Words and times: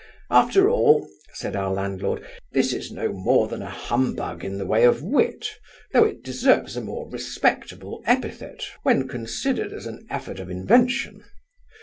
'After 0.31 0.67
all 0.67 1.07
(said 1.33 1.55
our 1.55 1.71
landlord) 1.71 2.25
this 2.53 2.73
is 2.73 2.91
no 2.91 3.09
more 3.13 3.47
than 3.47 3.61
a 3.61 3.69
humbug 3.69 4.43
in 4.43 4.57
the 4.57 4.65
way 4.65 4.83
of 4.83 5.03
wit, 5.03 5.47
though 5.93 6.05
it 6.05 6.23
deserves 6.23 6.75
a 6.75 6.81
more 6.81 7.07
respectable 7.07 8.01
epithet, 8.07 8.63
when 8.81 9.07
considered 9.07 9.71
as 9.71 9.85
an 9.85 10.07
effort 10.09 10.39
of 10.39 10.49
invention. 10.49 11.23